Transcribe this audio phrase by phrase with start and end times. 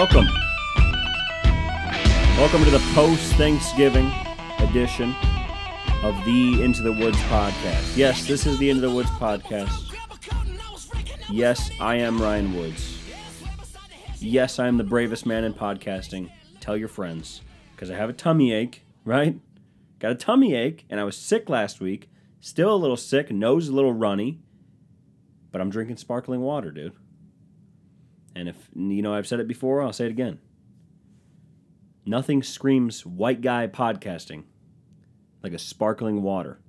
[0.00, 0.28] Welcome.
[2.38, 4.10] Welcome to the post Thanksgiving
[4.60, 5.14] edition
[6.02, 7.98] of the Into the Woods podcast.
[7.98, 9.94] Yes, this is the Into the Woods podcast.
[11.28, 12.98] Yes, I am Ryan Woods.
[14.20, 16.30] Yes, I am the bravest man in podcasting.
[16.60, 17.42] Tell your friends.
[17.72, 19.38] Because I have a tummy ache, right?
[19.98, 22.08] Got a tummy ache, and I was sick last week.
[22.40, 24.40] Still a little sick, nose a little runny.
[25.52, 26.94] But I'm drinking sparkling water, dude.
[28.34, 30.38] And if, you know, I've said it before, I'll say it again.
[32.06, 34.44] Nothing screams white guy podcasting
[35.42, 36.60] like a sparkling water,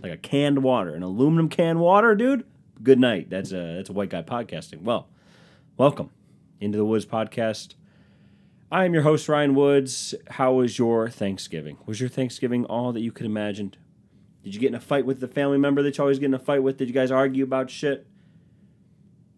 [0.00, 2.44] like a canned water, an aluminum canned water, dude.
[2.82, 3.30] Good night.
[3.30, 4.82] That's a that's a white guy podcasting.
[4.82, 5.08] Well,
[5.76, 6.10] welcome
[6.60, 7.74] into the Woods podcast.
[8.72, 10.14] I am your host Ryan Woods.
[10.30, 11.78] How was your Thanksgiving?
[11.86, 13.74] Was your Thanksgiving all that you could imagine?
[14.42, 16.34] Did you get in a fight with the family member that you always get in
[16.34, 16.78] a fight with?
[16.78, 18.06] Did you guys argue about shit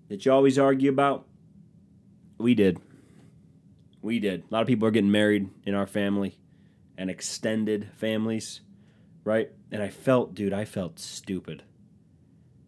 [0.08, 1.26] that you always argue about?
[2.38, 2.78] We did.
[4.00, 4.42] We did.
[4.42, 6.38] A lot of people are getting married in our family
[6.98, 8.60] and extended families,
[9.24, 9.50] right?
[9.70, 11.62] And I felt, dude, I felt stupid.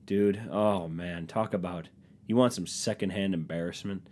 [0.06, 1.88] Dude, oh man, talk about
[2.26, 4.08] you want some secondhand embarrassment.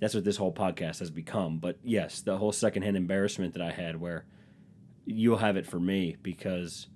[0.00, 1.58] That's what this whole podcast has become.
[1.58, 4.24] But yes, the whole secondhand embarrassment that I had where
[5.04, 6.88] you'll have it for me because,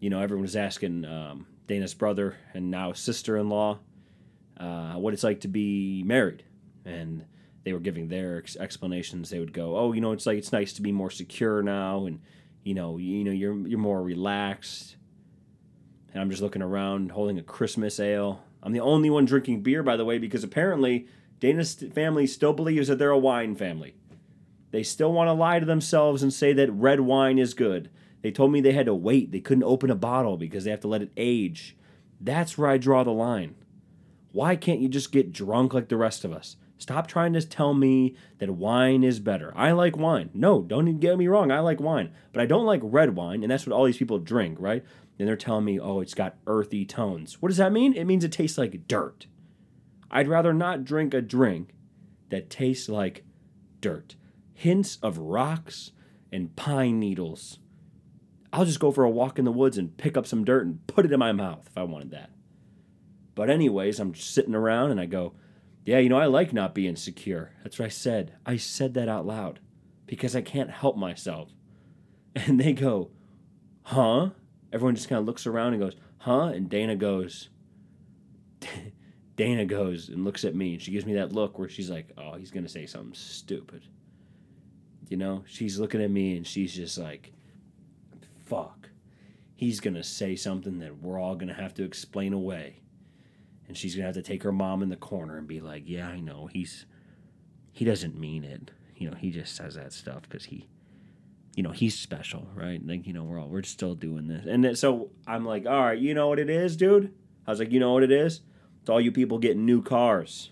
[0.00, 3.78] you know, everyone was asking um, Dana's brother and now sister in law
[4.58, 6.44] uh, what it's like to be married.
[6.88, 7.24] And
[7.64, 10.52] they were giving their ex- explanations, they would go, "Oh, you know, it's like it's
[10.52, 12.20] nice to be more secure now, and
[12.62, 14.96] you know, you, you know, you're you're more relaxed."
[16.12, 18.42] And I'm just looking around, holding a Christmas ale.
[18.62, 21.06] I'm the only one drinking beer, by the way, because apparently
[21.40, 23.94] Dana's family still believes that they're a wine family.
[24.70, 27.90] They still want to lie to themselves and say that red wine is good.
[28.22, 29.30] They told me they had to wait.
[29.30, 31.76] They couldn't open a bottle because they have to let it age.
[32.20, 33.54] That's where I draw the line.
[34.32, 36.56] Why can't you just get drunk like the rest of us?
[36.78, 39.52] Stop trying to tell me that wine is better.
[39.56, 40.30] I like wine.
[40.32, 41.50] No, don't get me wrong.
[41.50, 44.20] I like wine, but I don't like red wine, and that's what all these people
[44.20, 44.84] drink, right?
[45.16, 47.42] Then they're telling me, oh, it's got earthy tones.
[47.42, 47.94] What does that mean?
[47.94, 49.26] It means it tastes like dirt.
[50.08, 51.74] I'd rather not drink a drink
[52.30, 53.24] that tastes like
[53.80, 54.14] dirt.
[54.54, 55.90] Hints of rocks
[56.30, 57.58] and pine needles.
[58.52, 60.86] I'll just go for a walk in the woods and pick up some dirt and
[60.86, 62.30] put it in my mouth if I wanted that.
[63.34, 65.34] But, anyways, I'm sitting around and I go,
[65.88, 67.52] yeah, you know, I like not being secure.
[67.62, 68.34] That's what I said.
[68.44, 69.58] I said that out loud
[70.04, 71.48] because I can't help myself.
[72.36, 73.10] And they go,
[73.84, 74.30] huh?
[74.70, 76.48] Everyone just kind of looks around and goes, huh?
[76.48, 77.48] And Dana goes,
[79.36, 82.12] Dana goes and looks at me and she gives me that look where she's like,
[82.18, 83.82] oh, he's going to say something stupid.
[85.08, 87.32] You know, she's looking at me and she's just like,
[88.44, 88.90] fuck.
[89.54, 92.82] He's going to say something that we're all going to have to explain away
[93.68, 96.08] and she's gonna have to take her mom in the corner and be like, "Yeah,
[96.08, 96.86] I know he's
[97.70, 98.72] he doesn't mean it.
[98.96, 100.66] You know, he just says that stuff because he,
[101.54, 102.84] you know, he's special, right?
[102.84, 105.98] Like, you know, we're all we're still doing this, and so I'm like, all right,
[105.98, 107.14] you know what it is, dude?
[107.46, 108.40] I was like, you know what it is?
[108.80, 110.50] It's all you people getting new cars.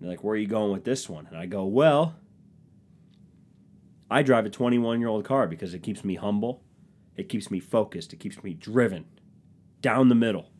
[0.00, 1.26] They're like, where are you going with this one?
[1.26, 2.16] And I go, well,
[4.10, 6.62] I drive a 21 year old car because it keeps me humble,
[7.16, 9.06] it keeps me focused, it keeps me driven
[9.80, 10.50] down the middle.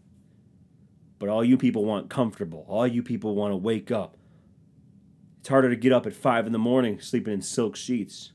[1.25, 2.67] But all you people want comfortable.
[2.69, 4.19] All you people want to wake up.
[5.41, 8.33] It's harder to get up at 5 in the morning sleeping in silk sheets.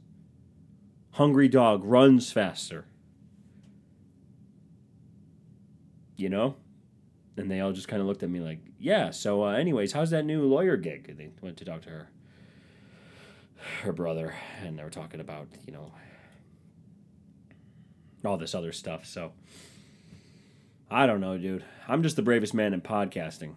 [1.12, 2.86] Hungry dog runs faster.
[6.16, 6.56] You know?
[7.38, 10.10] And they all just kind of looked at me like, yeah, so, uh, anyways, how's
[10.10, 11.10] that new lawyer gig?
[11.10, 12.10] And they went to talk to her,
[13.84, 14.34] her brother,
[14.66, 15.92] and they were talking about, you know,
[18.26, 19.06] all this other stuff.
[19.06, 19.34] So,
[20.92, 21.64] I don't know, dude.
[21.88, 23.54] I'm just the bravest man in podcasting.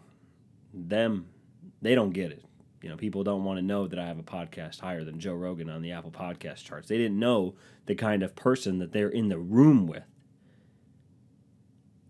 [0.74, 1.28] Them,
[1.80, 2.44] they don't get it.
[2.82, 5.34] You know, people don't want to know that I have a podcast higher than Joe
[5.34, 6.88] Rogan on the Apple Podcast charts.
[6.88, 7.54] They didn't know
[7.86, 10.02] the kind of person that they're in the room with.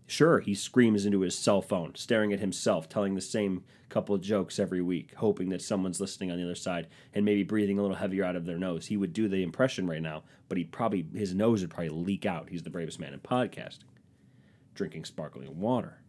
[0.07, 4.59] Sure, he screams into his cell phone, staring at himself, telling the same couple jokes
[4.59, 7.97] every week, hoping that someone's listening on the other side and maybe breathing a little
[7.97, 8.87] heavier out of their nose.
[8.87, 12.25] He would do the impression right now, but he'd probably his nose would probably leak
[12.25, 12.49] out.
[12.49, 13.85] He's the bravest man in podcasting
[14.73, 15.99] drinking sparkling water.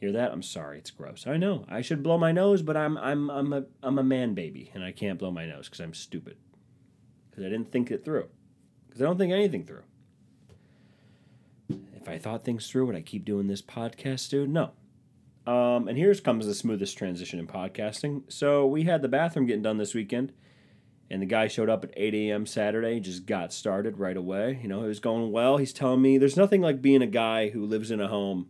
[0.00, 0.32] Hear that?
[0.32, 1.26] I'm sorry, it's gross.
[1.26, 1.64] I know.
[1.68, 4.82] I should blow my nose, but I'm I'm I'm a I'm a man baby and
[4.82, 6.38] I can't blow my nose cuz I'm stupid.
[7.30, 8.28] Cuz I didn't think it through.
[8.90, 9.84] Cuz I don't think anything through.
[11.94, 14.50] If I thought things through, would I keep doing this podcast, dude?
[14.50, 14.72] No.
[15.46, 18.22] Um, and here's comes the smoothest transition in podcasting.
[18.28, 20.32] So we had the bathroom getting done this weekend
[21.10, 22.46] and the guy showed up at 8 a.m.
[22.46, 24.58] Saturday, just got started right away.
[24.62, 25.58] You know, it was going well.
[25.58, 28.48] He's telling me there's nothing like being a guy who lives in a home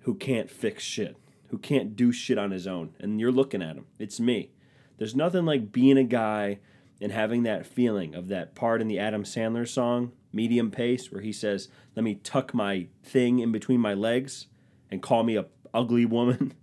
[0.00, 1.16] who can't fix shit,
[1.48, 2.94] who can't do shit on his own.
[3.00, 3.86] And you're looking at him.
[3.98, 4.52] It's me.
[4.98, 6.58] There's nothing like being a guy
[7.00, 11.22] and having that feeling of that part in the Adam Sandler song, Medium Pace, where
[11.22, 14.46] he says, Let me tuck my thing in between my legs
[14.90, 16.54] and call me a ugly woman.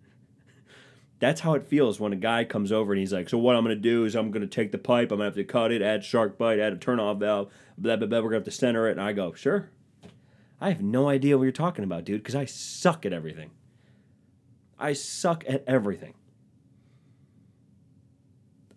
[1.19, 3.63] That's how it feels when a guy comes over and he's like, So what I'm
[3.63, 6.03] gonna do is I'm gonna take the pipe, I'm gonna have to cut it, add
[6.03, 8.87] shark bite, add a turn off valve, blah blah blah, we're gonna have to center
[8.87, 8.91] it.
[8.91, 9.69] And I go, Sure.
[10.59, 13.51] I have no idea what you're talking about, dude, because I suck at everything.
[14.79, 16.13] I suck at everything.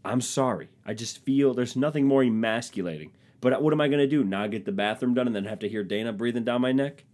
[0.05, 0.69] I'm sorry.
[0.85, 3.13] I just feel there's nothing more emasculating.
[3.41, 4.25] But what am I going to do?
[4.25, 7.05] Not get the bathroom done and then have to hear Dana breathing down my neck?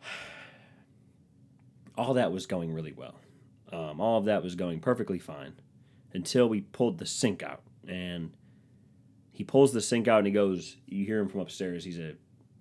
[1.98, 3.14] All that was going really well.
[3.74, 5.54] Um, all of that was going perfectly fine
[6.12, 7.62] until we pulled the sink out.
[7.88, 8.30] And
[9.32, 11.84] he pulls the sink out and he goes, You hear him from upstairs.
[11.84, 12.14] He's a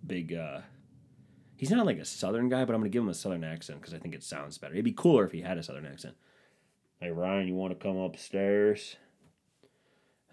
[0.06, 0.62] big, uh,
[1.56, 3.80] he's not like a southern guy, but I'm going to give him a southern accent
[3.80, 4.74] because I think it sounds better.
[4.74, 6.15] It'd be cooler if he had a southern accent.
[7.00, 8.95] Hey, Ryan, you want to come upstairs?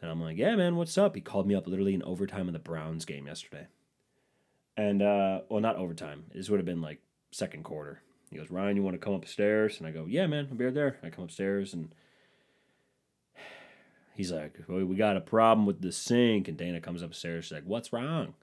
[0.00, 1.14] And I'm like, yeah, man, what's up?
[1.14, 3.66] He called me up literally in overtime of the Browns game yesterday.
[4.78, 6.24] And, uh, well, not overtime.
[6.32, 7.02] This would have been like
[7.32, 8.00] second quarter.
[8.30, 9.78] He goes, Ryan, you want to come upstairs?
[9.78, 10.98] And I go, yeah, man, I'll be right there.
[11.02, 11.92] I come upstairs and
[14.14, 16.46] he's like, well, we got a problem with the sink.
[16.46, 17.46] And Dana comes upstairs.
[17.46, 18.34] She's like, what's wrong?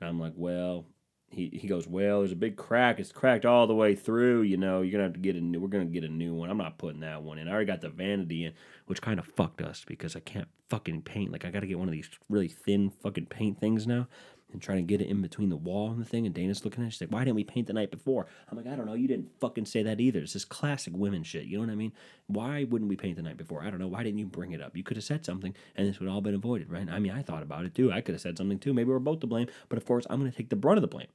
[0.00, 0.86] And I'm like, well,
[1.28, 2.98] he, he goes, well, there's a big crack.
[2.98, 4.42] It's cracked all the way through.
[4.42, 5.60] You know, you're gonna have to get a new.
[5.60, 6.50] We're gonna get a new one.
[6.50, 7.48] I'm not putting that one in.
[7.48, 8.52] I already got the vanity in,
[8.86, 11.32] which kind of fucked us because I can't fucking paint.
[11.32, 14.08] Like I got to get one of these really thin fucking paint things now,
[14.52, 16.24] and trying to get it in between the wall and the thing.
[16.24, 16.90] And Dana's looking at it.
[16.92, 18.26] She's like, why didn't we paint the night before?
[18.48, 18.94] I'm like, I don't know.
[18.94, 20.20] You didn't fucking say that either.
[20.20, 21.44] It's this classic women shit.
[21.44, 21.92] You know what I mean?
[22.28, 23.62] Why wouldn't we paint the night before?
[23.62, 23.88] I don't know.
[23.88, 24.76] Why didn't you bring it up?
[24.76, 26.88] You could have said something, and this would all been avoided, right?
[26.88, 27.92] I mean, I thought about it too.
[27.92, 28.72] I could have said something too.
[28.72, 30.88] Maybe we're both to blame, but of course, I'm gonna take the brunt of the
[30.88, 31.08] blame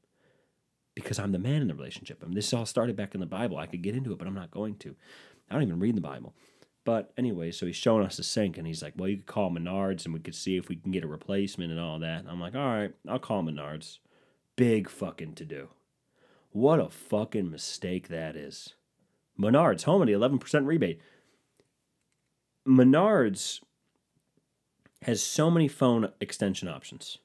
[0.95, 2.19] because I'm the man in the relationship.
[2.21, 3.57] I mean, this all started back in the Bible.
[3.57, 4.95] I could get into it, but I'm not going to.
[5.49, 6.33] I don't even read the Bible.
[6.83, 9.51] But anyway, so he's showing us the sink, and he's like, "Well, you could call
[9.51, 12.29] Menards, and we could see if we can get a replacement and all that." And
[12.29, 13.99] I'm like, "All right, I'll call Menards."
[14.55, 15.69] Big fucking to do.
[16.51, 18.75] What a fucking mistake that is.
[19.39, 20.99] Menards home at the 11% rebate.
[22.67, 23.61] Menards
[25.03, 27.17] has so many phone extension options.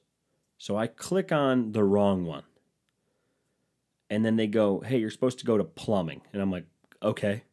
[0.57, 2.43] So I click on the wrong one
[4.09, 6.65] and then they go, "Hey, you're supposed to go to plumbing," and I'm like,
[7.03, 7.43] "Okay,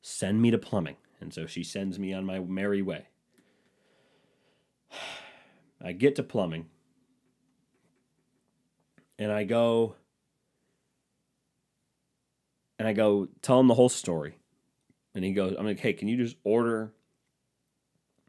[0.00, 3.08] send me to plumbing." And so she sends me on my merry way.
[5.82, 6.66] I get to plumbing,
[9.18, 9.94] and I go,
[12.78, 14.36] and I go tell him the whole story,
[15.14, 16.92] and he goes, "I'm like, hey, can you just order,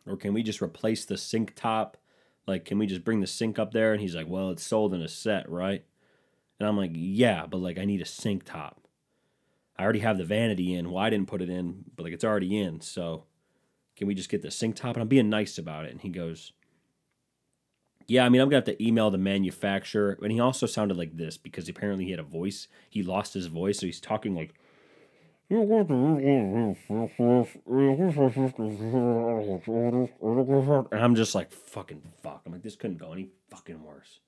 [0.06, 1.98] or can we just replace the sink top?"
[2.48, 3.94] Like, can we just bring the sink up there?
[3.94, 5.86] And he's like, well, it's sold in a set, right?
[6.60, 8.81] And I'm like, yeah, but like I need a sink top.
[9.82, 10.92] I already have the vanity in.
[10.92, 12.82] Well, I didn't put it in, but like it's already in.
[12.82, 13.24] So
[13.98, 14.96] can we just get the sink top?
[14.96, 15.92] And I'm being nice about it.
[15.92, 16.54] And he goes,
[18.08, 20.20] yeah, I mean, I'm gonna have to email the manufacturer.
[20.22, 22.68] And he also sounded like this because apparently he had a voice.
[22.92, 24.54] He lost his voice, so he's talking like.
[30.92, 32.44] And I'm just like, fucking fuck.
[32.46, 34.20] I'm like, this couldn't go any fucking worse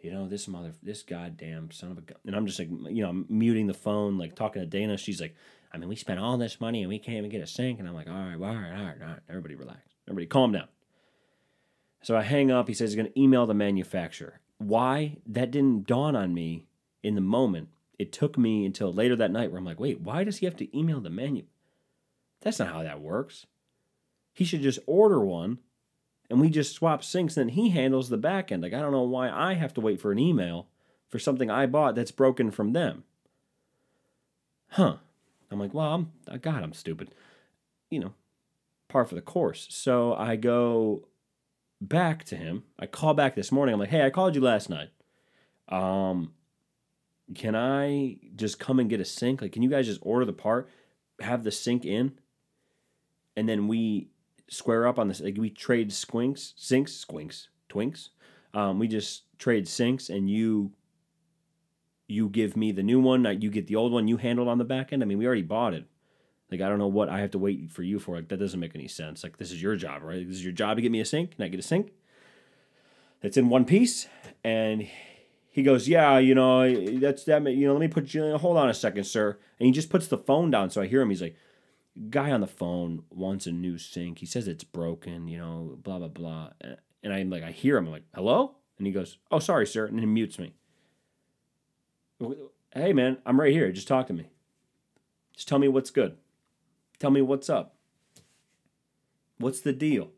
[0.00, 2.18] you know, this mother, this goddamn son of a gun.
[2.26, 4.96] And I'm just like, you know, I'm muting the phone, like talking to Dana.
[4.96, 5.34] She's like,
[5.72, 7.78] I mean, we spent all this money and we can't even get a sink.
[7.78, 9.20] And I'm like, all right, all right, all right, all right.
[9.28, 9.80] Everybody relax.
[10.06, 10.68] Everybody calm down.
[12.02, 12.68] So I hang up.
[12.68, 14.40] He says he's going to email the manufacturer.
[14.58, 15.16] Why?
[15.26, 16.66] That didn't dawn on me
[17.02, 17.68] in the moment.
[17.98, 20.56] It took me until later that night where I'm like, wait, why does he have
[20.56, 21.44] to email the menu?
[22.40, 23.46] That's not how that works.
[24.32, 25.58] He should just order one
[26.30, 28.62] and we just swap sinks and he handles the back end.
[28.62, 30.68] Like I don't know why I have to wait for an email
[31.08, 33.04] for something I bought that's broken from them.
[34.70, 34.96] Huh.
[35.50, 37.14] I'm like, well, I'm uh, God, I'm stupid.
[37.90, 38.14] You know,
[38.88, 39.66] par for the course.
[39.70, 41.08] So I go
[41.80, 42.64] back to him.
[42.78, 43.72] I call back this morning.
[43.72, 44.90] I'm like, hey, I called you last night.
[45.68, 46.32] Um,
[47.34, 49.42] can I just come and get a sink?
[49.42, 50.68] Like, can you guys just order the part,
[51.20, 52.12] have the sink in,
[53.36, 54.08] and then we
[54.48, 55.20] square up on this.
[55.20, 58.08] Like we trade squinks, sinks, squinks, twinks.
[58.54, 60.72] Um, we just trade sinks, and you
[62.06, 64.64] you give me the new one, you get the old one you handled on the
[64.64, 65.02] back end.
[65.02, 65.84] I mean, we already bought it.
[66.50, 68.16] Like I don't know what I have to wait for you for.
[68.16, 69.22] Like that doesn't make any sense.
[69.22, 70.26] Like this is your job, right?
[70.26, 71.36] This is your job to get me a sink.
[71.36, 71.92] Can I get a sink?
[73.20, 74.06] That's in one piece,
[74.42, 74.88] and
[75.50, 77.44] he goes, "Yeah, you know, that's that.
[77.44, 78.38] You know, let me put you.
[78.38, 81.02] Hold on a second, sir." And he just puts the phone down, so I hear
[81.02, 81.10] him.
[81.10, 81.36] He's like,
[82.10, 84.18] guy on the phone wants a new sink.
[84.18, 86.50] He says it's broken, you know, blah blah blah.
[87.02, 87.86] And I'm like, I hear him.
[87.86, 88.56] I'm like, hello?
[88.78, 89.86] And he goes, oh, sorry, sir.
[89.86, 90.54] And he mutes me.
[92.72, 93.70] Hey, man, I'm right here.
[93.72, 94.28] Just talk to me.
[95.34, 96.16] Just tell me what's good.
[96.98, 97.76] Tell me what's up.
[99.38, 100.10] What's the deal?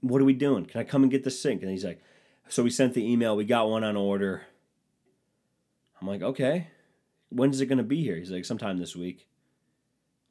[0.00, 0.66] What are we doing?
[0.66, 1.62] Can I come and get the sink?
[1.62, 2.00] And he's like,
[2.48, 3.36] so we sent the email.
[3.36, 4.42] We got one on order.
[6.00, 6.68] I'm like, okay.
[7.30, 8.16] When's it going to be here?
[8.16, 9.26] He's like, sometime this week.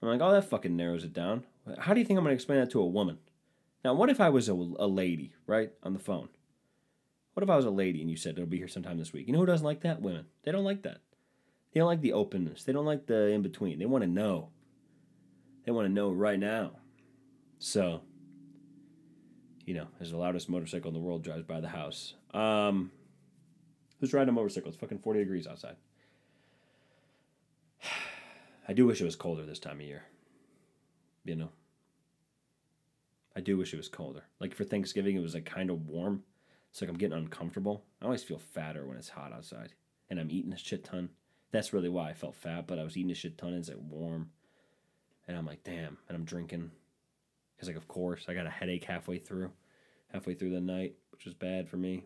[0.02, 1.44] I'm like, oh, that fucking narrows it down.
[1.80, 3.18] How do you think I'm going to explain that to a woman?
[3.84, 6.30] Now, what if I was a, a lady, right, on the phone?
[7.34, 9.28] What if I was a lady and you said it'll be here sometime this week?
[9.28, 10.02] You know who doesn't like that?
[10.02, 10.26] Women.
[10.44, 11.02] They don't like that.
[11.74, 12.64] They don't like the openness.
[12.64, 13.80] They don't like the in between.
[13.80, 14.50] They want to know.
[15.66, 16.72] They want to know right now.
[17.60, 18.02] So,
[19.66, 22.14] you know, as the loudest motorcycle in the world drives by the house.
[22.34, 22.92] Um,
[24.00, 24.70] who's riding a motorcycle?
[24.70, 25.76] It's fucking 40 degrees outside.
[28.68, 30.04] I do wish it was colder this time of year.
[31.24, 31.50] You know,
[33.36, 34.24] I do wish it was colder.
[34.40, 36.24] Like for Thanksgiving, it was like kind of warm.
[36.72, 37.84] It's like I'm getting uncomfortable.
[38.02, 39.74] I always feel fatter when it's hot outside,
[40.10, 41.10] and I'm eating a shit ton.
[41.52, 42.68] That's really why I felt fat.
[42.68, 44.32] But I was eating a shit ton, and it's like warm,
[45.28, 45.98] and I'm like, damn.
[46.08, 46.72] And I'm drinking,
[47.56, 49.52] because like of course I got a headache halfway through,
[50.12, 52.04] halfway through the night, which was bad for me.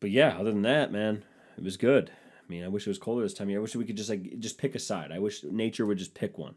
[0.00, 1.24] But yeah, other than that, man,
[1.56, 2.10] it was good.
[2.44, 3.58] I mean, I wish it was colder this time of year.
[3.58, 5.12] I wish we could just like just pick a side.
[5.12, 6.54] I wish nature would just pick one.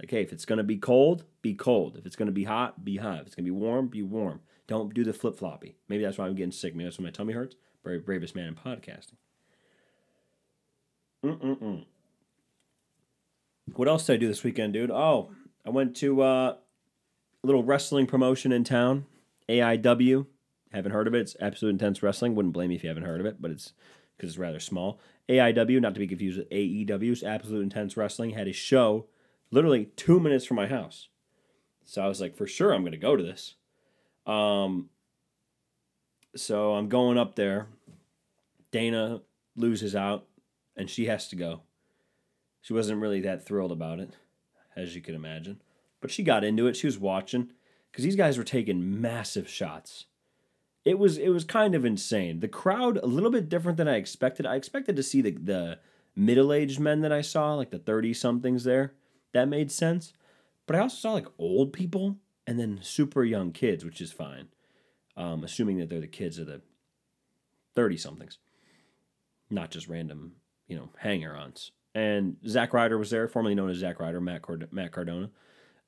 [0.00, 1.96] Like, hey, if it's gonna be cold, be cold.
[1.96, 3.20] If it's gonna be hot, be hot.
[3.20, 4.40] If it's gonna be warm, be warm.
[4.68, 5.76] Don't do the flip floppy.
[5.88, 6.74] Maybe that's why I'm getting sick.
[6.74, 7.56] Maybe that's why my tummy hurts.
[7.82, 9.16] Brave, bravest man in podcasting.
[11.24, 11.84] Mm-mm-mm.
[13.74, 14.90] What else did I do this weekend, dude?
[14.90, 15.30] Oh,
[15.66, 16.56] I went to uh,
[17.42, 19.06] a little wrestling promotion in town,
[19.48, 20.26] AIW.
[20.72, 21.20] Haven't heard of it.
[21.20, 22.34] It's Absolute Intense Wrestling.
[22.34, 23.72] Wouldn't blame you if you haven't heard of it, but it's
[24.18, 24.98] because it's rather small.
[25.28, 29.06] AIW, not to be confused with AEW's Absolute Intense Wrestling, had a show
[29.50, 31.08] literally two minutes from my house.
[31.84, 33.54] So I was like, for sure, I'm going to go to this.
[34.26, 34.90] Um,
[36.36, 37.68] so I'm going up there.
[38.70, 39.22] Dana
[39.56, 40.26] loses out,
[40.76, 41.62] and she has to go.
[42.60, 44.10] She wasn't really that thrilled about it,
[44.76, 45.62] as you can imagine.
[46.00, 46.76] But she got into it.
[46.76, 47.52] She was watching
[47.90, 50.06] because these guys were taking massive shots.
[50.84, 52.40] It was it was kind of insane.
[52.40, 54.46] The crowd a little bit different than I expected.
[54.46, 55.78] I expected to see the the
[56.16, 58.94] middle aged men that I saw, like the thirty somethings there.
[59.32, 60.12] That made sense.
[60.66, 62.16] But I also saw like old people
[62.46, 64.48] and then super young kids, which is fine.
[65.16, 66.62] Um, assuming that they're the kids of the
[67.74, 68.38] 30 somethings,
[69.50, 71.72] not just random, you know, hanger ons.
[71.94, 75.30] And Zack Ryder was there, formerly known as Zack Ryder, Matt, Cord- Matt Cardona.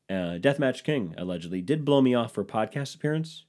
[0.09, 3.45] Uh, Deathmatch King allegedly did blow me off for podcast appearance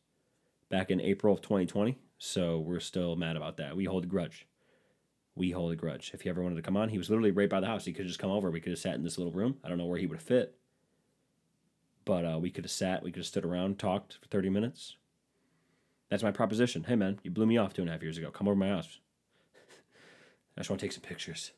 [0.72, 2.00] back in April of 2020.
[2.18, 3.76] So we're still mad about that.
[3.76, 4.48] We hold a grudge
[5.36, 6.12] we hold a grudge.
[6.14, 7.86] If he ever wanted to come on, he was literally right by the house.
[7.86, 8.52] He could just come over.
[8.52, 9.58] We could have sat in this little room.
[9.64, 10.56] I don't know where he would have fit.
[12.04, 14.98] But uh, we could have sat, we could have stood around, talked for 30 minutes.
[16.10, 16.84] That's my proposition.
[16.84, 18.32] Hey, man, you blew me off two and a half years ago.
[18.32, 19.00] Come over to my house.
[20.58, 21.52] I just want to take some pictures.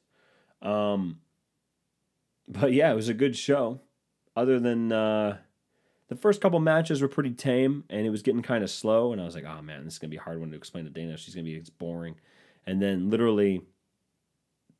[0.62, 1.20] Um,
[2.48, 3.82] but yeah, it was a good show.
[4.36, 5.38] Other than uh,
[6.10, 9.12] the first couple matches were pretty tame, and it was getting kind of slow.
[9.12, 10.83] And I was like, oh man, this is gonna be a hard one to explain
[10.83, 11.17] to Dana.
[11.17, 12.15] She's gonna be it's boring
[12.65, 13.62] and then literally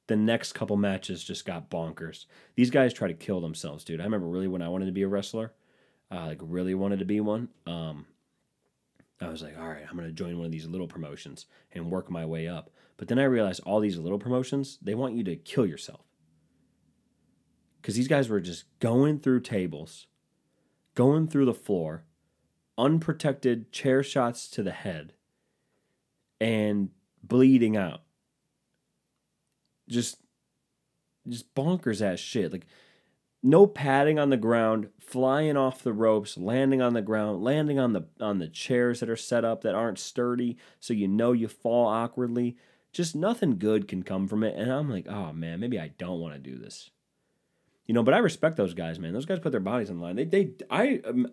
[0.08, 2.25] the next couple matches just got bonkers.
[2.56, 4.01] These guys try to kill themselves, dude.
[4.01, 5.53] I remember really when I wanted to be a wrestler,
[6.12, 7.50] uh, like really wanted to be one.
[7.65, 8.06] Um,
[9.22, 12.10] I was like, all right, I'm gonna join one of these little promotions and work
[12.10, 12.70] my way up.
[12.98, 16.01] But then I realized all these little promotions, they want you to kill yourself.
[17.82, 20.08] Because these guys were just going through tables,
[20.96, 22.04] going through the floor,
[22.78, 25.14] unprotected chair shots to the head,
[26.40, 26.90] and
[27.24, 28.02] bleeding out.
[29.90, 30.18] Just
[31.28, 32.52] just bonkers ass shit.
[32.52, 32.66] Like
[33.42, 37.94] no padding on the ground, flying off the ropes, landing on the ground, landing on
[37.94, 41.48] the on the chairs that are set up that aren't sturdy, so you know you
[41.48, 42.58] fall awkwardly.
[42.94, 44.56] Just nothing good can come from it.
[44.56, 46.92] And I'm like, oh man, maybe I don't want to do this.
[47.86, 49.13] You know, but I respect those guys, man.
[49.13, 50.16] Those guys put their bodies on the line.
[50.16, 51.28] They they I um,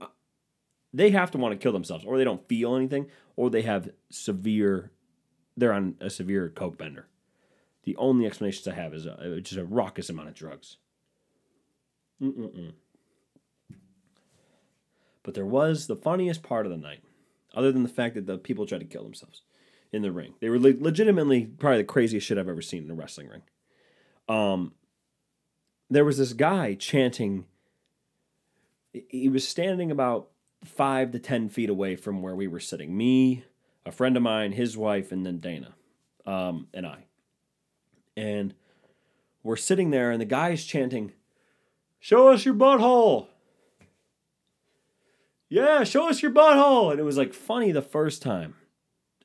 [0.93, 3.91] they have to want to kill themselves, or they don't feel anything, or they have
[4.11, 4.91] severe
[5.57, 7.07] they're on a severe coke bender.
[7.85, 10.77] The only explanations I have is a, just a raucous amount of drugs.
[12.21, 12.73] Mm-mm-mm.
[15.23, 17.03] But there was the funniest part of the night,
[17.55, 19.43] other than the fact that the people tried to kill themselves
[19.93, 20.35] in the ring.
[20.41, 23.43] They were le- legitimately probably the craziest shit I've ever seen in a wrestling ring.
[24.29, 24.73] Um,
[25.91, 27.47] there was this guy chanting.
[28.93, 30.29] He was standing about
[30.65, 32.97] five to ten feet away from where we were sitting.
[32.97, 33.45] Me,
[33.85, 35.75] a friend of mine, his wife, and then Dana,
[36.27, 37.05] um, and I.
[38.17, 38.55] And
[39.43, 41.13] we're sitting there, and the guy's chanting,
[41.99, 43.29] Show us your butthole!
[45.49, 46.91] Yeah, show us your butthole!
[46.91, 48.55] And it was like funny the first time.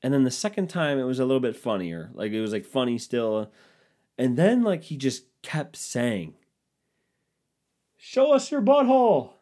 [0.03, 2.11] And then the second time it was a little bit funnier.
[2.13, 3.51] Like it was like funny still.
[4.17, 6.35] And then like he just kept saying,
[7.97, 9.33] Show us your butthole.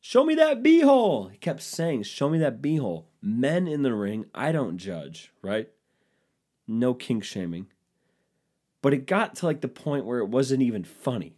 [0.00, 1.30] Show me that beehole.
[1.30, 3.04] He kept saying, Show me that beehole.
[3.20, 5.68] Men in the ring, I don't judge, right?
[6.66, 7.66] No kink shaming.
[8.80, 11.36] But it got to like the point where it wasn't even funny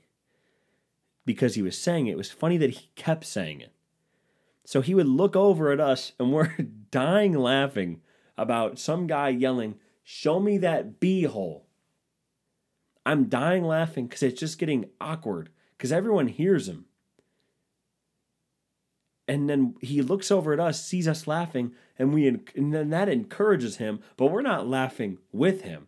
[1.25, 2.13] because he was saying it.
[2.13, 3.73] It was funny that he kept saying it.
[4.65, 6.55] So he would look over at us and we're
[6.91, 8.03] dying laughing
[8.37, 11.63] about some guy yelling, Show me that beehole.
[13.05, 16.87] I'm dying laughing because it's just getting awkward because everyone hears him.
[19.27, 23.09] And then he looks over at us, sees us laughing, and we and then that
[23.09, 25.87] encourages him, but we're not laughing with him.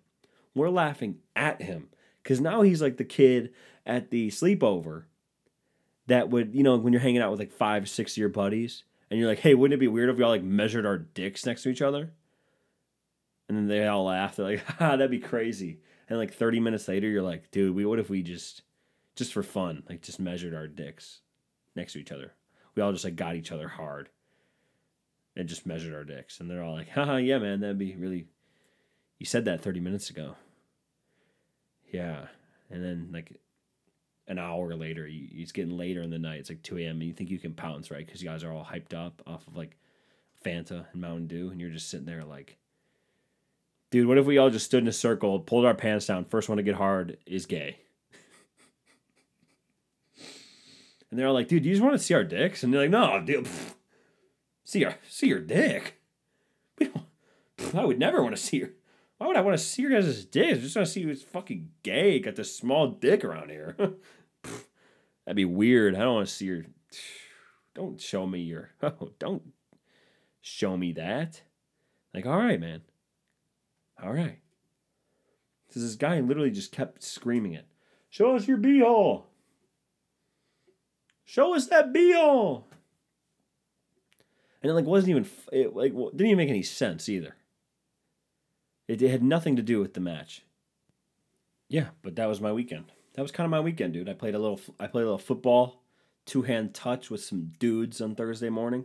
[0.54, 1.88] We're laughing at him
[2.22, 3.52] because now he's like the kid
[3.84, 5.04] at the sleepover
[6.06, 8.84] that would, you know, when you're hanging out with like five, six of your buddies,
[9.10, 11.44] and you're like, hey, wouldn't it be weird if we all like measured our dicks
[11.44, 12.12] next to each other?
[13.48, 14.36] And then they all laugh.
[14.36, 15.80] They're like, ah, that'd be crazy.
[16.08, 18.62] And like 30 minutes later, you're like, dude, we what if we just,
[19.16, 21.20] just for fun, like just measured our dicks
[21.74, 22.32] next to each other?
[22.74, 24.08] We all just like got each other hard
[25.36, 26.40] and just measured our dicks.
[26.40, 28.26] And they're all like, haha, yeah, man, that'd be really.
[29.18, 30.34] You said that 30 minutes ago.
[31.92, 32.26] Yeah.
[32.70, 33.40] And then like
[34.26, 36.40] an hour later, it's getting later in the night.
[36.40, 36.96] It's like 2 a.m.
[36.96, 38.04] and you think you can pounce, right?
[38.04, 39.76] Because you guys are all hyped up off of like
[40.44, 41.50] Fanta and Mountain Dew.
[41.50, 42.56] And you're just sitting there like,
[43.92, 46.24] dude, what if we all just stood in a circle, pulled our pants down?
[46.24, 47.78] First one to get hard is gay.
[51.10, 52.64] and they're all like, dude, you just want to see our dicks?
[52.64, 53.74] And they're like, no, dude, pff,
[54.64, 56.00] see our see your dick.
[56.78, 57.04] We don't,
[57.58, 58.70] pff, I would never want to see your.
[59.18, 60.58] Why would I want to see your guys' dicks?
[60.58, 62.18] I just want to see who's fucking gay.
[62.18, 63.76] Got this small dick around here.
[65.24, 65.94] That'd be weird.
[65.94, 66.64] I don't want to see your.
[67.74, 68.70] Don't show me your.
[68.82, 69.42] Oh, don't
[70.42, 71.40] show me that.
[72.12, 72.82] Like, all right, man.
[74.02, 74.38] All right.
[75.70, 77.66] So this guy literally just kept screaming it.
[78.10, 79.24] Show us your beehole.
[81.24, 82.64] Show us that beehole.
[84.62, 87.36] And it like wasn't even it like didn't even make any sense either.
[88.86, 90.44] It, it had nothing to do with the match.
[91.68, 92.92] Yeah, but that was my weekend.
[93.14, 94.08] That was kind of my weekend, dude.
[94.08, 95.82] I played a little I played a little football,
[96.26, 98.84] two hand touch with some dudes on Thursday morning.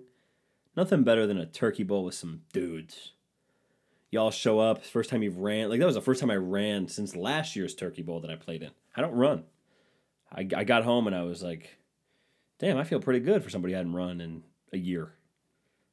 [0.76, 3.14] Nothing better than a turkey bowl with some dudes
[4.12, 4.84] y'all show up.
[4.84, 5.70] First time you've ran.
[5.70, 8.36] Like that was the first time I ran since last year's Turkey Bowl that I
[8.36, 8.72] played in.
[8.96, 9.44] I don't run.
[10.32, 11.78] I, I got home and I was like,
[12.60, 14.44] damn, I feel pretty good for somebody who hadn't run in
[14.74, 15.14] a year.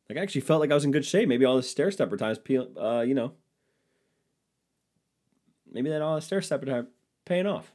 [0.09, 1.29] Like I actually felt like I was in good shape.
[1.29, 2.39] Maybe all the stair stepper times,
[2.81, 3.33] uh, you know,
[5.71, 6.89] maybe that all the stair stepper time
[7.25, 7.73] paying off.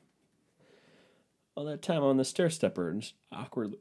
[1.55, 3.79] All that time on the stair stepper and just awkwardly,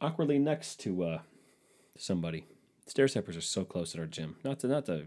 [0.00, 1.18] awkwardly next to uh,
[1.96, 2.46] somebody.
[2.86, 4.36] Stair steppers are so close at our gym.
[4.42, 5.04] Not to not to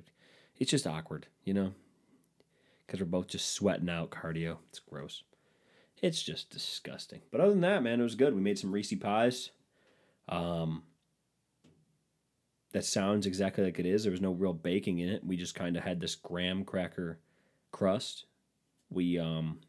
[0.58, 1.74] it's just awkward, you know?
[2.86, 4.58] Because we're both just sweating out cardio.
[4.70, 5.24] It's gross.
[6.02, 7.22] It's just disgusting.
[7.32, 8.36] But other than that, man, it was good.
[8.36, 9.52] We made some Reese pies.
[10.30, 10.84] Um,
[12.72, 14.04] that sounds exactly like it is.
[14.04, 15.26] There was no real baking in it.
[15.26, 17.20] We just kind of had this graham cracker
[17.72, 18.26] crust.
[18.90, 19.60] We um,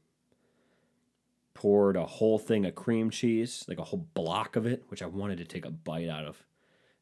[1.55, 5.07] poured a whole thing of cream cheese, like a whole block of it, which I
[5.07, 6.44] wanted to take a bite out of.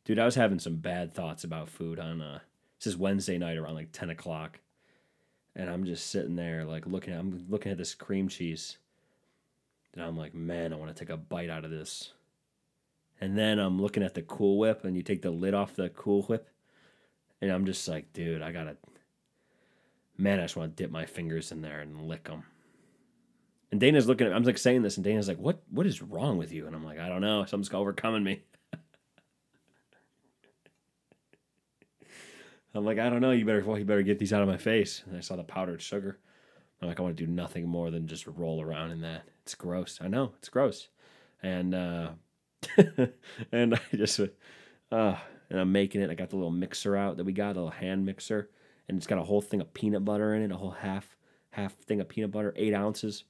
[0.05, 2.38] Dude, I was having some bad thoughts about food on uh,
[2.79, 4.61] this is Wednesday night around like ten o'clock,
[5.55, 7.15] and I'm just sitting there like looking.
[7.15, 8.79] At, I'm looking at this cream cheese,
[9.95, 12.12] and I'm like, man, I want to take a bite out of this.
[13.19, 15.89] And then I'm looking at the Cool Whip, and you take the lid off the
[15.89, 16.51] Cool Whip,
[17.41, 18.77] and I'm just like, dude, I gotta.
[20.19, 22.45] Man, I just want to dip my fingers in there and lick them.
[23.71, 25.62] And Dana's looking at I'm like saying this, and Dana's like, "What?
[25.71, 27.45] What is wrong with you?" And I'm like, "I don't know.
[27.45, 28.43] Something's overcoming me."
[32.77, 33.31] I'm like, I don't know.
[33.31, 35.03] You better, well, you better get these out of my face.
[35.07, 36.19] And I saw the powdered sugar.
[36.81, 39.23] I'm like, I want to do nothing more than just roll around in that.
[39.43, 39.99] It's gross.
[40.03, 40.89] I know it's gross,
[41.43, 42.11] and uh,
[43.53, 45.17] and I just, uh,
[45.49, 46.11] and I'm making it.
[46.11, 48.51] I got the little mixer out that we got, a little hand mixer,
[48.89, 51.17] and it's got a whole thing of peanut butter in it, a whole half
[51.51, 53.25] half thing of peanut butter, eight ounces,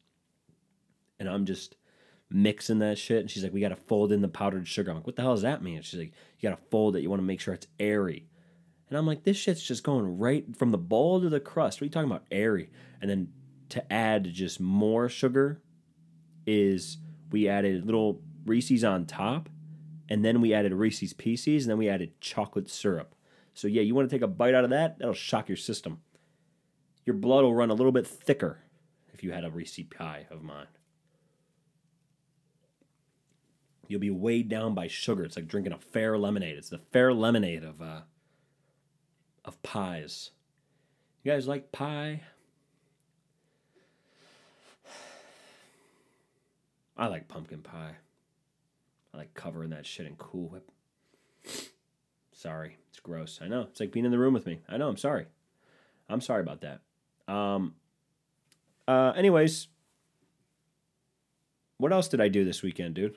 [1.21, 1.77] and I'm just
[2.29, 3.21] mixing that shit.
[3.21, 4.91] And she's like, we got to fold in the powdered sugar.
[4.91, 5.83] I'm like, what the hell does that mean?
[5.83, 7.03] She's like, you got to fold it.
[7.03, 8.27] You want to make sure it's airy.
[8.89, 11.79] And I'm like, this shit's just going right from the bowl to the crust.
[11.79, 12.25] What are you talking about?
[12.31, 12.71] Airy.
[13.01, 13.33] And then
[13.71, 15.61] to add just more sugar
[16.47, 16.99] is
[17.31, 19.49] we added little Reese's on top,
[20.09, 23.15] and then we added Reese's Pieces, and then we added chocolate syrup.
[23.55, 24.99] So yeah, you want to take a bite out of that?
[24.99, 26.01] That'll shock your system.
[27.05, 28.61] Your blood will run a little bit thicker
[29.13, 30.67] if you had a Reese pie of mine.
[33.89, 35.25] You'll be weighed down by sugar.
[35.25, 36.57] It's like drinking a fair lemonade.
[36.57, 38.01] It's the fair lemonade of uh,
[39.47, 40.31] of pies.
[41.23, 42.23] You guys like pie?
[46.97, 47.97] I like pumpkin pie.
[49.15, 50.71] I like covering that shit in Cool Whip.
[52.33, 53.39] Sorry, it's gross.
[53.41, 53.63] I know.
[53.63, 54.61] It's like being in the room with me.
[54.69, 54.89] I know.
[54.89, 55.27] I'm sorry.
[56.09, 56.81] I'm sorry about that.
[57.33, 57.75] Um.
[58.87, 59.13] Uh.
[59.17, 59.69] Anyways,
[61.79, 63.17] what else did I do this weekend, dude?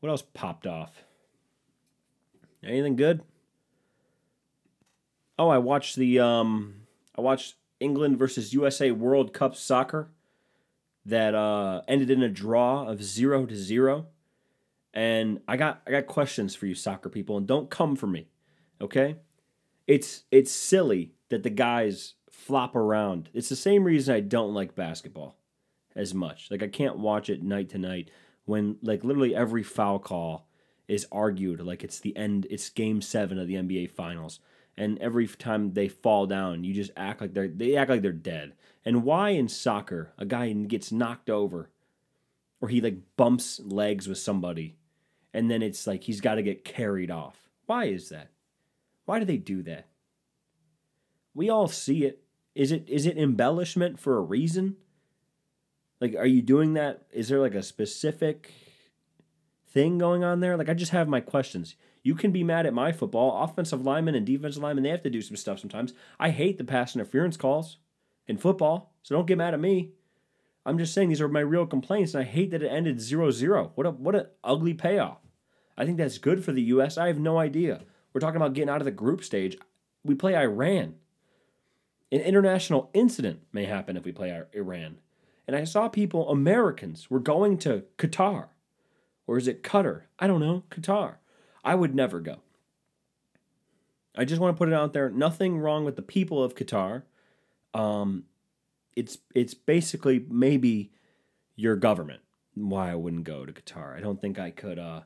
[0.00, 1.04] What else popped off?
[2.62, 3.22] Anything good?
[5.38, 10.08] Oh, I watched the um I watched England versus USA World Cup soccer
[11.04, 14.06] that uh ended in a draw of 0 to 0.
[14.94, 18.28] And I got I got questions for you soccer people and don't come for me.
[18.80, 19.16] Okay?
[19.86, 23.28] It's it's silly that the guys flop around.
[23.34, 25.36] It's the same reason I don't like basketball
[25.94, 26.50] as much.
[26.50, 28.10] Like I can't watch it night to night
[28.46, 30.46] when like literally every foul call
[30.88, 34.38] is argued like it's the end it's game 7 of the NBA finals
[34.76, 38.12] and every time they fall down you just act like they're they act like they're
[38.12, 38.52] dead.
[38.84, 41.70] And why in soccer a guy gets knocked over
[42.60, 44.76] or he like bumps legs with somebody
[45.34, 47.36] and then it's like he's got to get carried off.
[47.66, 48.30] Why is that?
[49.04, 49.86] Why do they do that?
[51.34, 52.22] We all see it.
[52.54, 54.76] Is it is it embellishment for a reason?
[56.00, 57.02] Like, are you doing that?
[57.12, 58.52] Is there like a specific
[59.68, 60.56] thing going on there?
[60.56, 61.76] Like, I just have my questions.
[62.06, 63.42] You can be mad at my football.
[63.42, 65.92] Offensive linemen and defensive linemen, they have to do some stuff sometimes.
[66.20, 67.78] I hate the pass interference calls
[68.28, 69.90] in football, so don't get mad at me.
[70.64, 73.32] I'm just saying these are my real complaints, and I hate that it ended 0
[73.32, 73.72] 0.
[73.74, 75.18] What a what an ugly payoff.
[75.76, 76.96] I think that's good for the U.S.
[76.96, 77.82] I have no idea.
[78.12, 79.58] We're talking about getting out of the group stage.
[80.04, 80.94] We play Iran.
[82.12, 84.98] An international incident may happen if we play Iran.
[85.48, 88.50] And I saw people, Americans, were going to Qatar.
[89.26, 90.02] Or is it Qatar?
[90.20, 90.62] I don't know.
[90.70, 91.16] Qatar.
[91.66, 92.36] I would never go.
[94.16, 95.10] I just want to put it out there.
[95.10, 97.02] Nothing wrong with the people of Qatar.
[97.74, 98.24] Um,
[98.94, 100.92] it's it's basically maybe
[101.56, 102.20] your government
[102.54, 103.94] why I wouldn't go to Qatar.
[103.94, 104.78] I don't think I could.
[104.78, 105.02] Uh,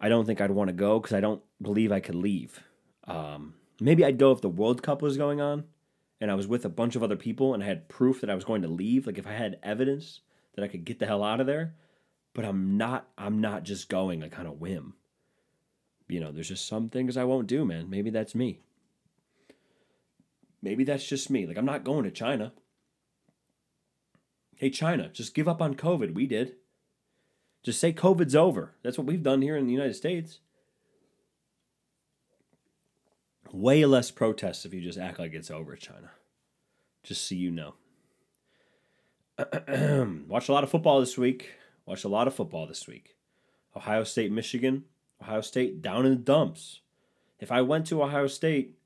[0.00, 2.60] I don't think I'd want to go because I don't believe I could leave.
[3.06, 5.64] Um, maybe I'd go if the World Cup was going on
[6.20, 8.34] and I was with a bunch of other people and I had proof that I
[8.34, 10.20] was going to leave, like if I had evidence
[10.54, 11.74] that I could get the hell out of there,
[12.34, 14.94] but I'm not I'm not just going like on a whim.
[16.14, 17.90] You know, there's just some things I won't do, man.
[17.90, 18.60] Maybe that's me.
[20.62, 21.46] Maybe that's just me.
[21.46, 22.52] Like I'm not going to China.
[24.56, 26.14] Hey China, just give up on COVID.
[26.14, 26.54] We did.
[27.62, 28.74] Just say COVID's over.
[28.82, 30.38] That's what we've done here in the United States
[33.54, 36.10] way less protests if you just act like it's over, China.
[37.02, 37.74] Just so you know.
[40.28, 41.52] Watch a lot of football this week.
[41.86, 43.16] Watch a lot of football this week.
[43.76, 44.84] Ohio State, Michigan.
[45.22, 46.80] Ohio State down in the dumps.
[47.38, 48.76] If I went to Ohio State,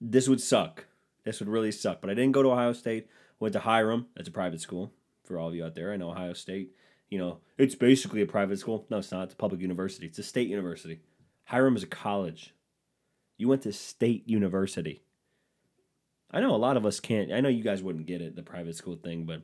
[0.00, 0.86] this would suck.
[1.24, 2.00] This would really suck.
[2.00, 3.08] But I didn't go to Ohio State.
[3.40, 4.06] Went to Hiram.
[4.16, 4.92] That's a private school
[5.24, 5.92] for all of you out there.
[5.92, 6.72] I know Ohio State.
[7.08, 8.86] You know, it's basically a private school.
[8.90, 9.24] No, it's not.
[9.24, 10.06] It's a public university.
[10.06, 11.00] It's a state university.
[11.44, 12.54] Hiram is a college.
[13.36, 15.02] You went to state university.
[16.30, 17.32] I know a lot of us can't.
[17.32, 19.40] I know you guys wouldn't get it, the private school thing, but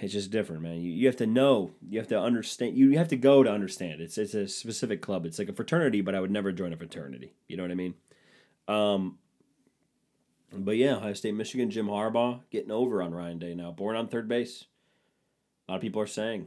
[0.00, 0.80] it's just different, man.
[0.80, 1.72] You, you have to know.
[1.88, 2.76] You have to understand.
[2.76, 4.00] You have to go to understand.
[4.00, 5.26] It's it's a specific club.
[5.26, 7.34] It's like a fraternity, but I would never join a fraternity.
[7.48, 7.94] You know what I mean?
[8.68, 9.18] Um,
[10.52, 13.72] but yeah, Ohio State, Michigan, Jim Harbaugh getting over on Ryan Day now.
[13.72, 14.66] Born on third base.
[15.68, 16.46] A lot of people are saying,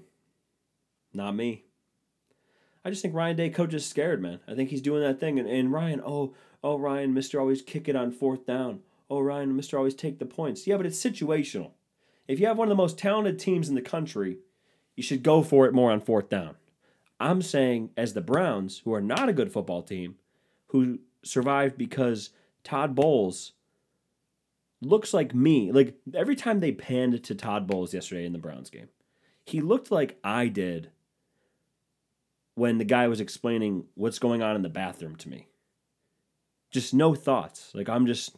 [1.13, 1.65] not me.
[2.83, 4.39] I just think Ryan Day coach is scared, man.
[4.47, 5.37] I think he's doing that thing.
[5.37, 6.33] And, and Ryan, oh,
[6.63, 8.79] oh, Ryan, Mister always kick it on fourth down.
[9.09, 10.65] Oh, Ryan, Mister always take the points.
[10.65, 11.71] Yeah, but it's situational.
[12.31, 14.37] If you have one of the most talented teams in the country,
[14.95, 16.55] you should go for it more on fourth down.
[17.19, 20.15] I'm saying, as the Browns, who are not a good football team,
[20.67, 22.29] who survived because
[22.63, 23.51] Todd Bowles
[24.79, 25.73] looks like me.
[25.73, 28.87] Like every time they panned to Todd Bowles yesterday in the Browns game,
[29.45, 30.89] he looked like I did
[32.55, 35.49] when the guy was explaining what's going on in the bathroom to me.
[36.71, 37.71] Just no thoughts.
[37.75, 38.37] Like I'm just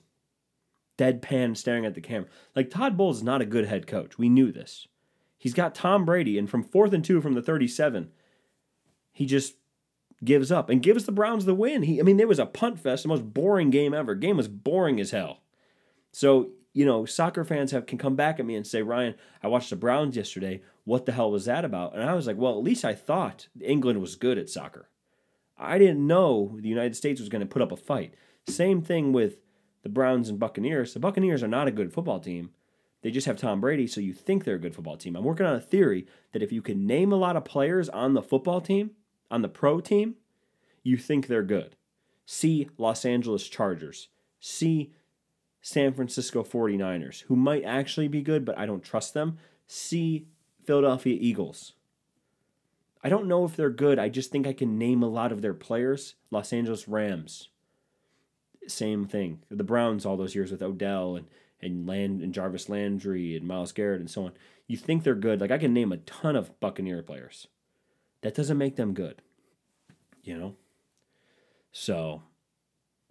[0.98, 2.30] deadpan staring at the camera.
[2.56, 4.18] Like Todd Bowles is not a good head coach.
[4.18, 4.88] We knew this.
[5.38, 8.10] He's got Tom Brady, and from fourth and two from the 37,
[9.12, 9.56] he just
[10.24, 11.84] gives up and gives the Browns the win.
[11.84, 14.16] He, I mean, there was a punt fest, the most boring game ever.
[14.16, 15.42] Game was boring as hell.
[16.14, 19.48] So you know, soccer fans have can come back at me and say, Ryan, I
[19.48, 20.62] watched the Browns yesterday.
[20.86, 21.94] What the hell was that about?
[21.94, 24.90] And I was like, well, at least I thought England was good at soccer.
[25.58, 28.16] I didn't know the United States was going to put up a fight.
[28.48, 29.38] Same thing with
[29.84, 30.94] the Browns and Buccaneers.
[30.94, 32.52] The Buccaneers are not a good football team.
[33.02, 35.16] They just have Tom Brady, so you think they're a good football team.
[35.16, 38.14] I'm working on a theory that if you can name a lot of players on
[38.14, 38.92] the football team,
[39.30, 40.16] on the pro team,
[40.84, 41.76] you think they're good.
[42.26, 44.08] See Los Angeles Chargers.
[44.40, 44.94] See
[45.62, 49.38] San Francisco 49ers, who might actually be good, but I don't trust them.
[49.68, 50.28] See
[50.66, 51.74] Philadelphia Eagles.
[53.04, 54.00] I don't know if they're good.
[54.00, 56.16] I just think I can name a lot of their players.
[56.32, 57.50] Los Angeles Rams.
[58.68, 59.40] Same thing.
[59.50, 61.28] The Browns all those years with Odell and
[61.62, 64.34] and Land and Jarvis Landry and Myles Garrett and so on.
[64.68, 65.40] You think they're good.
[65.40, 67.48] Like I can name a ton of Buccaneer players.
[68.22, 69.22] That doesn't make them good.
[70.24, 70.56] You know?
[71.72, 72.24] So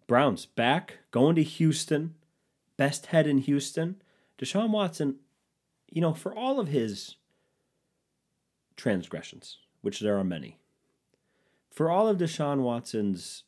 [0.06, 2.14] Browns back, going to Houston.
[2.76, 4.02] Best head in Houston.
[4.38, 5.16] Deshaun Watson,
[5.90, 7.16] you know, for all of his
[8.76, 10.58] transgressions, which there are many,
[11.70, 13.44] for all of Deshaun Watson's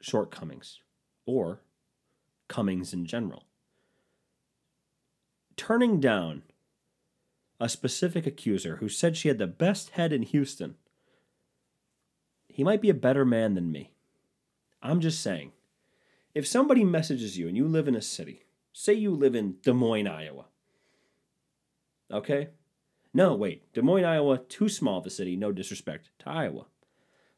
[0.00, 0.78] shortcomings,
[1.28, 1.60] or
[2.48, 3.44] Cummings in general,
[5.54, 6.42] turning down
[7.60, 10.76] a specific accuser who said she had the best head in Houston,
[12.48, 13.92] he might be a better man than me.
[14.82, 15.52] I'm just saying.
[16.34, 19.74] If somebody messages you and you live in a city, say you live in Des
[19.74, 20.46] Moines, Iowa.
[22.10, 22.48] Okay?
[23.12, 23.70] No, wait.
[23.74, 26.66] Des Moines, Iowa, too small of a city, no disrespect to Iowa.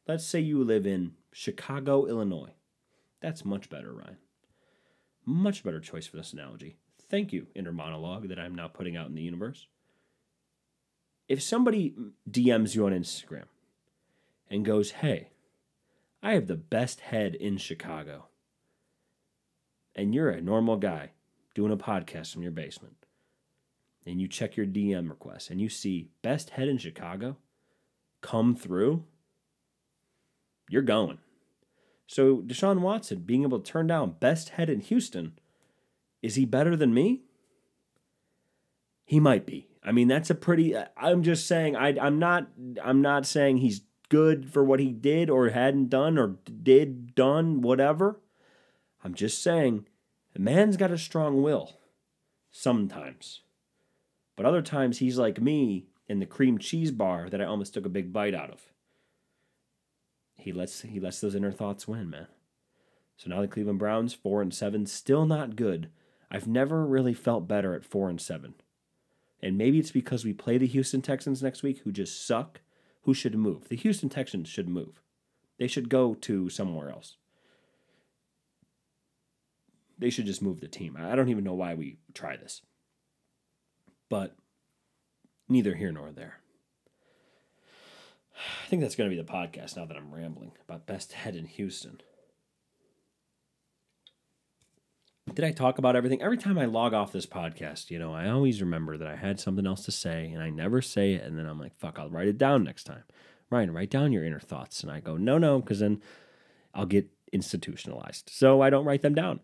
[0.07, 2.53] Let's say you live in Chicago, Illinois.
[3.20, 4.18] That's much better, Ryan.
[5.24, 6.76] Much better choice for this analogy.
[7.11, 9.66] Thank you, inner monologue that I'm now putting out in the universe.
[11.28, 11.94] If somebody
[12.28, 13.44] DMs you on Instagram
[14.48, 15.30] and goes, Hey,
[16.22, 18.26] I have the best head in Chicago,
[19.94, 21.11] and you're a normal guy
[21.54, 23.06] doing a podcast from your basement,
[24.06, 27.37] and you check your DM requests and you see best head in Chicago
[28.20, 29.04] come through,
[30.68, 31.18] you're going.
[32.10, 35.38] So Deshaun Watson being able to turn down best head in Houston
[36.22, 37.22] is he better than me?
[39.04, 39.68] He might be.
[39.84, 40.74] I mean, that's a pretty.
[40.96, 41.76] I'm just saying.
[41.76, 42.48] I, I'm not.
[42.82, 47.60] I'm not saying he's good for what he did or hadn't done or did done
[47.60, 48.20] whatever.
[49.04, 49.86] I'm just saying,
[50.32, 51.78] the man's got a strong will.
[52.50, 53.42] Sometimes,
[54.34, 57.86] but other times he's like me in the cream cheese bar that I almost took
[57.86, 58.69] a big bite out of.
[60.40, 62.26] He lets he lets those inner thoughts win, man.
[63.16, 65.90] So now the Cleveland Browns four and seven, still not good,
[66.31, 68.55] I've never really felt better at 4 and 7.
[69.42, 72.61] And maybe it's because we play the Houston Texans next week who just suck,
[73.03, 73.68] who should move.
[73.68, 75.03] The Houston Texans should move.
[75.59, 77.16] They should go to somewhere else.
[79.98, 80.96] They should just move the team.
[80.98, 82.62] I don't even know why we try this.
[84.09, 84.37] But
[85.48, 86.39] neither here nor there.
[88.64, 91.37] I think that's going to be the podcast now that I'm rambling about best head
[91.37, 92.00] in Houston.
[95.35, 96.22] did I talk about everything?
[96.22, 99.38] Every time I log off this podcast, you know, I always remember that I had
[99.38, 101.24] something else to say and I never say it.
[101.24, 103.05] And then I'm like, fuck, I'll write it down next time.
[103.48, 104.83] Ryan, write down your inner thoughts.
[104.83, 106.03] And I go, no, no, because then
[106.74, 108.31] I'll get institutionalized.
[108.31, 109.40] So I don't write them down.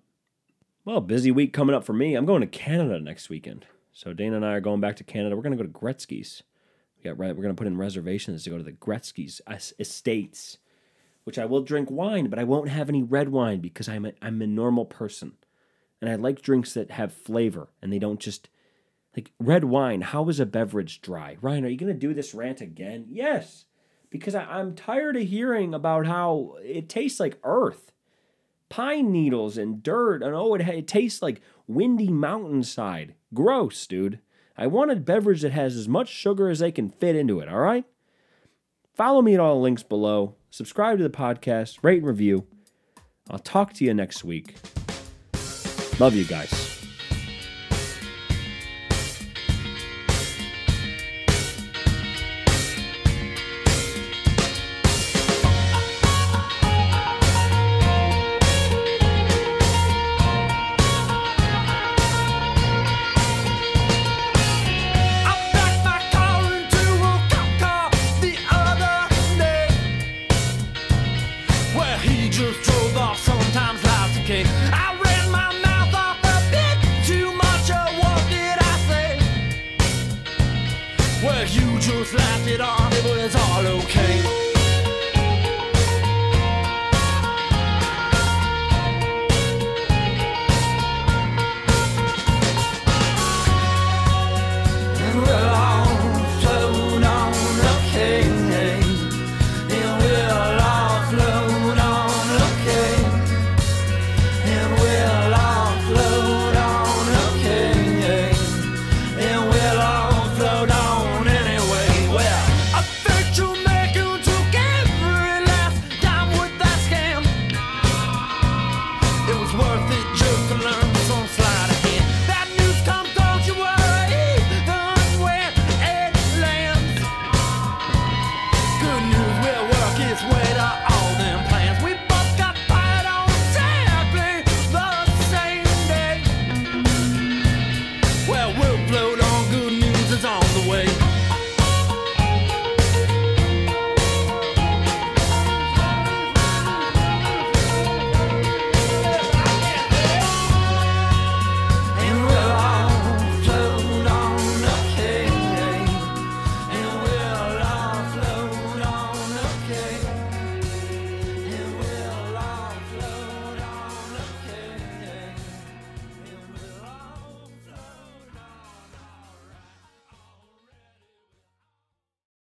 [0.84, 2.14] Well, busy week coming up for me.
[2.14, 3.66] I'm going to Canada next weekend.
[3.92, 5.36] So Dana and I are going back to Canada.
[5.36, 6.42] We're going to go to Gretzky's.
[7.06, 9.40] Got, we're to put in reservations to go to the Gretzky's
[9.78, 10.58] estates,
[11.24, 14.12] which I will drink wine, but I won't have any red wine because I'm a,
[14.22, 15.34] I'm a normal person
[16.00, 18.48] and I like drinks that have flavor and they don't just
[19.16, 20.02] like red wine.
[20.02, 21.36] How is a beverage dry?
[21.40, 23.06] Ryan, are you to do this rant again?
[23.08, 23.64] Yes,
[24.10, 27.92] because I, am tired of hearing about how it tastes like earth,
[28.68, 33.14] pine needles and dirt, and oh, it, it tastes like windy mountainside.
[33.32, 34.20] Gross, dude.
[34.58, 37.48] I want a beverage that has as much sugar as they can fit into it,
[37.48, 37.84] all right?
[38.94, 40.36] Follow me at all the links below.
[40.50, 42.46] Subscribe to the podcast, rate and review.
[43.28, 44.56] I'll talk to you next week.
[45.98, 46.65] Love you guys.